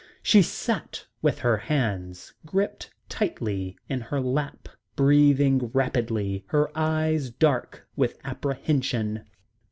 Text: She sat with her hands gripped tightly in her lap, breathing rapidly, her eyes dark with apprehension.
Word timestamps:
She 0.23 0.41
sat 0.41 1.05
with 1.21 1.37
her 1.41 1.57
hands 1.57 2.33
gripped 2.43 2.89
tightly 3.07 3.77
in 3.87 4.01
her 4.01 4.19
lap, 4.19 4.67
breathing 4.95 5.69
rapidly, 5.75 6.43
her 6.47 6.71
eyes 6.75 7.29
dark 7.29 7.87
with 7.95 8.17
apprehension. 8.23 9.25